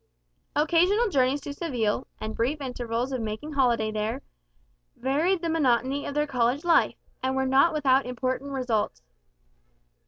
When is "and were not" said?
7.21-7.71